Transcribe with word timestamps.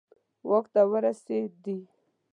واک 0.49 0.65
ته 0.73 0.81
ورسېدي. 0.91 1.77